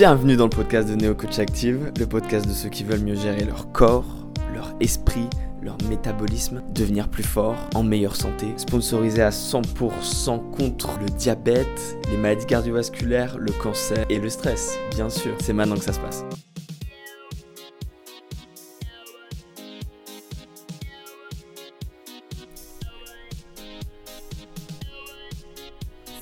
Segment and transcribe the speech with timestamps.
[0.00, 3.16] Bienvenue dans le podcast de Neo Coach Active, le podcast de ceux qui veulent mieux
[3.16, 4.06] gérer leur corps,
[4.54, 5.28] leur esprit,
[5.60, 12.16] leur métabolisme, devenir plus fort, en meilleure santé, sponsorisé à 100% contre le diabète, les
[12.16, 15.36] maladies cardiovasculaires, le cancer et le stress, bien sûr.
[15.42, 16.24] C'est maintenant que ça se passe.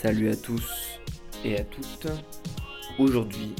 [0.00, 0.98] Salut à tous
[1.44, 2.06] et à toutes.
[2.98, 3.54] Aujourd'hui,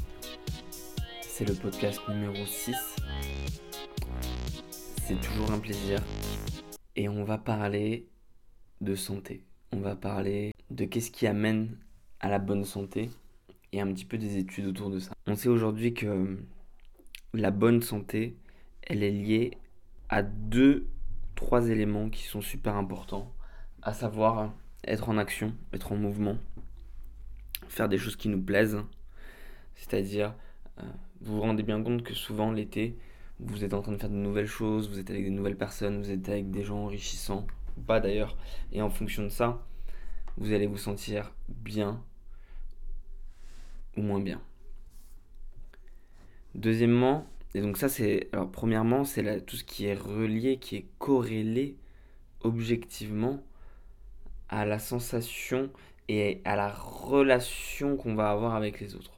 [1.20, 2.74] c'est le podcast numéro 6.
[5.02, 6.02] C'est toujours un plaisir.
[6.96, 8.08] Et on va parler
[8.80, 9.44] de santé.
[9.72, 11.76] On va parler de qu'est-ce qui amène
[12.20, 13.10] à la bonne santé
[13.72, 15.12] et un petit peu des études autour de ça.
[15.26, 16.38] On sait aujourd'hui que
[17.34, 18.38] la bonne santé,
[18.84, 19.50] elle est liée
[20.08, 20.86] à deux,
[21.34, 23.34] trois éléments qui sont super importants,
[23.82, 24.54] à savoir
[24.86, 26.38] être en action, être en mouvement,
[27.68, 28.78] faire des choses qui nous plaisent,
[29.76, 30.34] c'est-à-dire
[30.78, 30.82] euh,
[31.20, 32.98] vous vous rendez bien compte que souvent l'été,
[33.38, 35.98] vous êtes en train de faire de nouvelles choses, vous êtes avec des nouvelles personnes,
[35.98, 38.36] vous êtes avec des gens enrichissants, ou pas d'ailleurs,
[38.72, 39.62] et en fonction de ça,
[40.36, 42.02] vous allez vous sentir bien
[43.96, 44.40] ou moins bien.
[46.54, 50.86] Deuxièmement, et donc ça c'est, alors premièrement, c'est tout ce qui est relié, qui est
[50.98, 51.76] corrélé
[52.42, 53.42] objectivement
[54.48, 55.70] à la sensation
[56.08, 59.15] et à la relation qu'on va avoir avec les autres.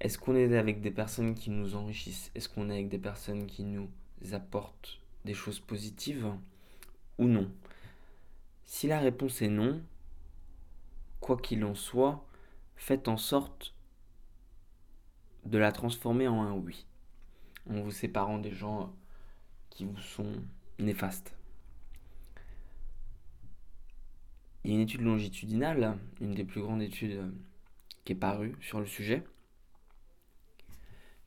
[0.00, 2.30] Est-ce qu'on est avec des personnes qui nous enrichissent?
[2.34, 3.90] Est-ce qu'on est avec des personnes qui nous
[4.32, 6.26] apportent des choses positives
[7.18, 7.50] ou non?
[8.64, 9.82] Si la réponse est non,
[11.20, 12.24] quoi qu'il en soit,
[12.76, 13.74] faites en sorte
[15.44, 16.86] de la transformer en un oui,
[17.68, 18.94] en vous séparant des gens
[19.68, 20.32] qui vous sont
[20.78, 21.34] néfastes.
[24.64, 27.32] Il y a une étude longitudinale, une des plus grandes études
[28.04, 29.24] qui est parue sur le sujet,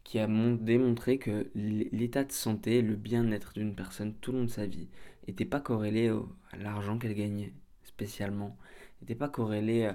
[0.04, 4.50] qui a démontré que l'état de santé, le bien-être d'une personne tout au long de
[4.50, 4.90] sa vie,
[5.28, 6.10] n'était pas corrélé
[6.52, 8.58] à l'argent qu'elle gagnait spécialement,
[9.02, 9.94] n'était pas corrélé euh,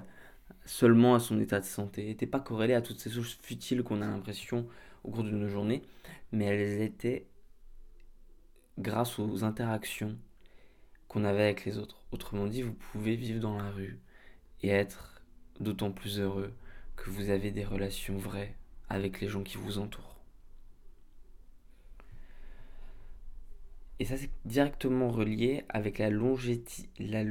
[0.65, 4.01] seulement à son état de santé, n'était pas corrélé à toutes ces choses futiles qu'on
[4.01, 4.67] a l'impression
[5.03, 5.83] au cours de nos journées,
[6.31, 7.27] mais elles étaient
[8.79, 10.17] grâce aux interactions
[11.07, 12.03] qu'on avait avec les autres.
[12.11, 13.99] Autrement dit, vous pouvez vivre dans la rue
[14.61, 15.21] et être
[15.59, 16.53] d'autant plus heureux
[16.95, 18.55] que vous avez des relations vraies
[18.89, 20.17] avec les gens qui vous entourent.
[23.99, 27.23] Et ça, c'est directement relié avec la, la,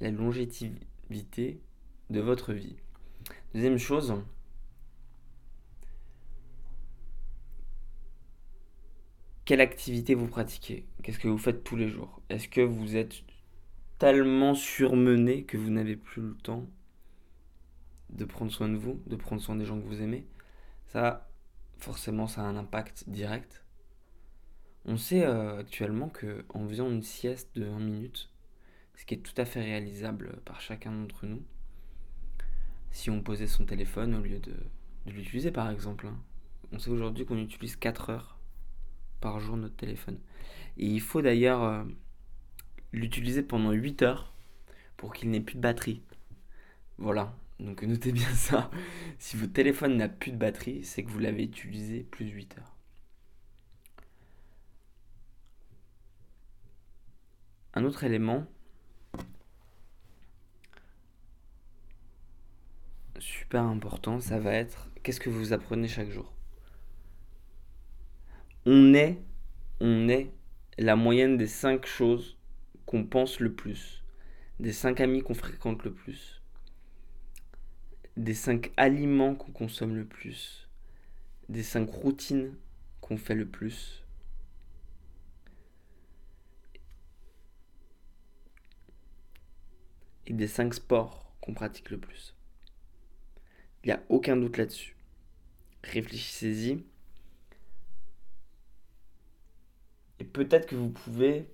[0.00, 1.60] la longévité
[2.10, 2.76] de votre vie.
[3.54, 4.14] Deuxième chose,
[9.44, 10.84] quelle activité vous pratiquez?
[11.02, 12.20] Qu'est-ce que vous faites tous les jours?
[12.28, 13.22] Est-ce que vous êtes
[13.98, 16.66] tellement surmené que vous n'avez plus le temps
[18.12, 20.26] de prendre soin de vous, de prendre soin des gens que vous aimez,
[20.86, 21.28] ça,
[21.78, 23.64] forcément, ça a un impact direct.
[24.84, 28.30] On sait euh, actuellement que en faisant une sieste de 1 minute,
[28.96, 31.42] ce qui est tout à fait réalisable par chacun d'entre nous,
[32.90, 34.54] si on posait son téléphone au lieu de,
[35.06, 36.06] l'utiliser par exemple.
[36.06, 36.18] Hein.
[36.72, 38.38] On sait aujourd'hui qu'on utilise 4 heures
[39.20, 40.18] par jour notre téléphone.
[40.78, 41.84] Et il faut d'ailleurs euh,
[42.92, 44.32] l'utiliser pendant 8 heures
[44.96, 46.02] pour qu'il n'ait plus de batterie.
[46.98, 48.70] Voilà, donc notez bien ça.
[49.18, 52.58] Si votre téléphone n'a plus de batterie, c'est que vous l'avez utilisé plus de 8
[52.58, 52.76] heures.
[57.74, 58.46] Un autre élément,
[63.18, 66.32] super important, ça va être qu'est-ce que vous apprenez chaque jour?
[68.66, 69.18] On est,
[69.80, 70.30] on est
[70.78, 72.36] la moyenne des 5 choses
[72.84, 74.04] qu'on pense le plus,
[74.60, 76.41] des 5 amis qu'on fréquente le plus,
[78.16, 80.68] des cinq aliments qu'on consomme le plus,
[81.48, 82.56] des cinq routines
[83.00, 84.04] qu'on fait le plus.
[90.26, 92.36] Et des cinq sports qu'on pratique le plus.
[93.82, 94.96] Il n'y a aucun doute là-dessus.
[95.82, 96.84] Réfléchissez-y.
[100.20, 101.48] Et peut-être que vous pouvez,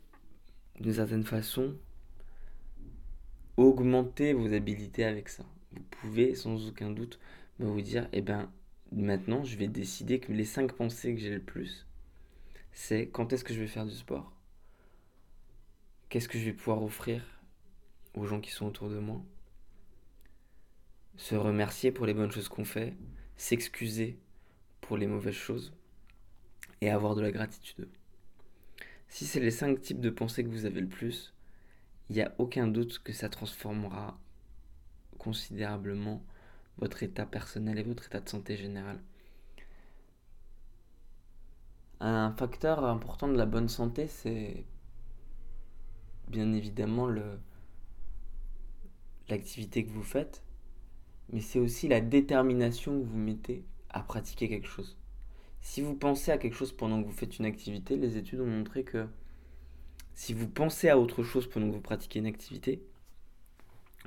[0.79, 1.75] d'une certaine façon,
[3.57, 7.19] augmenter vos habilités avec ça vous pouvez sans aucun doute
[7.59, 8.51] vous dire, eh ben
[8.93, 11.87] maintenant je vais décider que les cinq pensées que j'ai le plus,
[12.73, 14.33] c'est quand est-ce que je vais faire du sport?
[16.09, 17.23] Qu'est-ce que je vais pouvoir offrir
[18.15, 19.23] aux gens qui sont autour de moi?
[21.17, 22.95] Se remercier pour les bonnes choses qu'on fait,
[23.37, 24.19] s'excuser
[24.81, 25.75] pour les mauvaises choses
[26.81, 27.89] et avoir de la gratitude.
[29.09, 31.35] Si c'est les cinq types de pensées que vous avez le plus,
[32.09, 34.19] il n'y a aucun doute que ça transformera
[35.19, 36.23] considérablement
[36.79, 39.01] votre état personnel et votre état de santé général.
[42.01, 44.65] Un facteur important de la bonne santé, c'est
[46.29, 47.09] bien évidemment
[49.29, 50.45] l'activité que vous faites,
[51.33, 54.97] mais c'est aussi la détermination que vous mettez à pratiquer quelque chose.
[55.61, 58.47] Si vous pensez à quelque chose pendant que vous faites une activité, les études ont
[58.47, 59.09] montré que
[60.15, 62.83] si vous pensez à autre chose pendant que vous pratiquez une activité,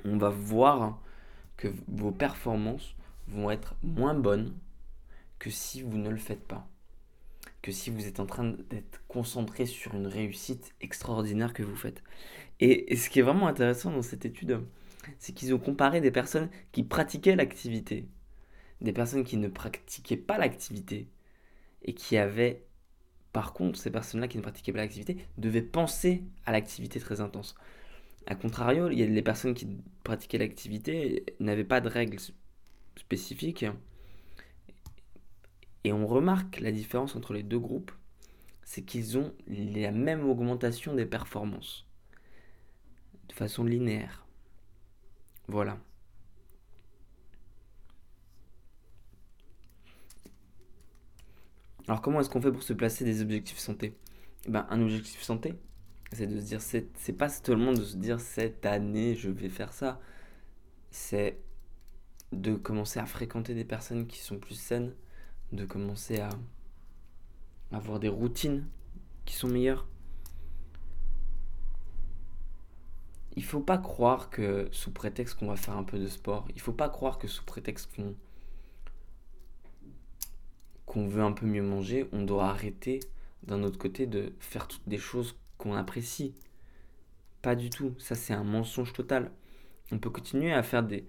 [0.06, 1.02] on va voir
[1.58, 2.96] que vos performances
[3.28, 4.54] vont être moins bonnes
[5.40, 6.68] que si vous ne le faites pas.
[7.62, 12.04] Que si vous êtes en train d'être concentré sur une réussite extraordinaire que vous faites.
[12.60, 14.62] Et, ce qui est vraiment intéressant dans cette étude,
[15.20, 18.08] c'est qu'ils ont comparé des personnes qui pratiquaient l'activité,
[18.82, 21.08] des personnes qui ne pratiquaient pas l'activité,
[21.84, 22.64] et qui avaient,
[23.34, 27.56] par contre, ces personnes-là qui ne pratiquaient pas l'activité, devaient penser à l'activité très intense.
[28.28, 29.68] A contrario, il y a les personnes qui
[30.04, 32.18] pratiquaient l'activité n'avaient pas de règles
[32.96, 33.66] spécifiques.
[35.84, 37.92] Et on remarque la différence entre les deux groupes,
[38.64, 41.86] c'est qu'ils ont la même augmentation des performances,
[43.28, 44.26] de façon linéaire.
[45.48, 45.78] Voilà.
[51.88, 53.98] Alors comment est-ce qu'on fait pour se placer des objectifs santé?
[54.46, 55.56] Eh ben, Un objectif santé,
[56.14, 59.74] c'est de se dire, c'est pas seulement de se dire cette année je vais faire
[59.74, 60.00] ça,
[60.90, 61.40] c'est
[62.32, 64.94] de commencer à fréquenter des personnes qui sont plus saines,
[65.52, 66.30] de commencer à
[67.72, 68.66] avoir des routines
[69.26, 69.88] qui sont meilleures.
[73.38, 76.60] Il faut pas croire que sous prétexte qu'on va faire un peu de sport, il
[76.60, 78.16] faut pas croire que sous prétexte qu'on
[80.86, 83.00] qu'on veut un peu mieux manger, on doit arrêter
[83.44, 86.34] d'un autre côté de faire toutes des choses qu'on apprécie.
[87.42, 89.32] Pas du tout, ça c'est un mensonge total.
[89.92, 91.06] On peut continuer à faire des,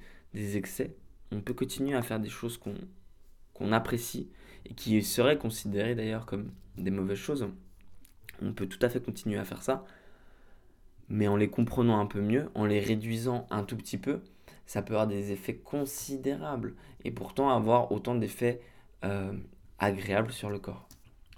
[0.57, 0.95] excès,
[1.31, 4.31] on peut continuer à faire des choses qu'on apprécie
[4.67, 7.49] et qui seraient considérées d'ailleurs comme des mauvaises choses.
[8.41, 9.85] On peut tout à fait continuer à faire ça,
[11.09, 14.21] mais en les comprenant un peu mieux, en les réduisant un tout petit peu,
[14.67, 18.61] ça peut avoir des effets considérables et pourtant avoir autant d'effets
[19.05, 19.33] euh,
[19.79, 20.89] agréable sur le corps.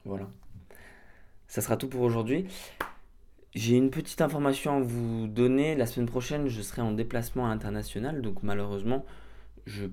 [0.05, 0.29] Voilà.
[1.49, 2.47] Ça sera tout pour aujourd'hui.
[3.55, 5.77] J'ai une petite information à vous donner.
[5.77, 9.05] La semaine prochaine, je serai en déplacement à donc malheureusement,
[9.65, 9.87] je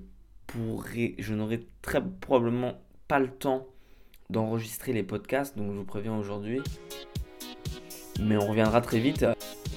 [1.18, 2.74] je n'aurai très probablement
[3.08, 3.68] pas le temps
[4.28, 6.60] d'enregistrer les podcasts, donc je vous préviens aujourd'hui.
[8.20, 9.24] Mais on reviendra très vite.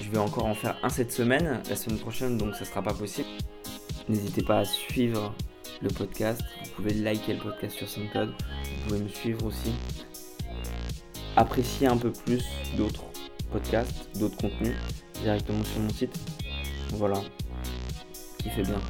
[0.02, 2.92] Je vais encore en faire un cette semaine, la semaine prochaine, donc ça sera pas
[2.92, 3.28] possible.
[4.08, 5.32] N'hésitez pas à suivre
[5.80, 6.42] le podcast.
[6.64, 8.30] Vous pouvez liker le podcast sur SoundCloud.
[8.30, 9.72] Vous pouvez me suivre aussi.
[11.36, 12.44] Apprécier un peu plus
[12.76, 13.04] d'autres
[13.52, 14.76] podcasts, d'autres contenus
[15.22, 16.18] directement sur mon site.
[16.92, 17.20] Voilà.
[18.54, 18.80] Fait bien.